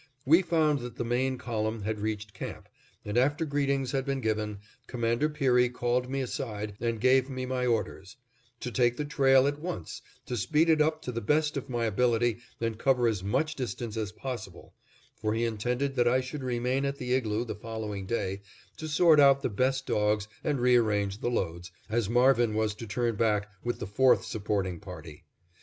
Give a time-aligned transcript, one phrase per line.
[0.25, 2.67] We found that the main column had reached camp,
[3.05, 7.67] and after greetings had been given, Commander Peary called me aside and gave me my
[7.67, 8.17] orders;
[8.61, 11.85] to take the trail at once, to speed it up to the best of my
[11.85, 14.73] ability and cover as much distance as possible;
[15.17, 18.41] for he intended that I should remain at the igloo the following day
[18.77, 23.17] to sort out the best dogs and rearrange the loads, as Marvin was to turn
[23.17, 25.25] back with the fourth supporting party.